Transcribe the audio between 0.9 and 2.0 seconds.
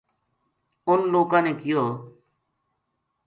لوکاں نے کہیو